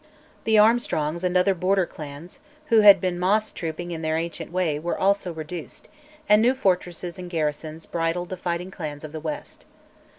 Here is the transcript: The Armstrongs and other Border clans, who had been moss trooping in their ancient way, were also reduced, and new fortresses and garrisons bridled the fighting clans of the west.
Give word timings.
The 0.45 0.57
Armstrongs 0.57 1.23
and 1.23 1.37
other 1.37 1.53
Border 1.53 1.85
clans, 1.85 2.39
who 2.69 2.79
had 2.79 2.99
been 2.99 3.19
moss 3.19 3.51
trooping 3.51 3.91
in 3.91 4.01
their 4.01 4.17
ancient 4.17 4.51
way, 4.51 4.79
were 4.79 4.97
also 4.97 5.31
reduced, 5.31 5.89
and 6.27 6.41
new 6.41 6.55
fortresses 6.55 7.19
and 7.19 7.29
garrisons 7.29 7.85
bridled 7.85 8.29
the 8.29 8.35
fighting 8.37 8.71
clans 8.71 9.03
of 9.03 9.11
the 9.11 9.19
west. 9.19 9.67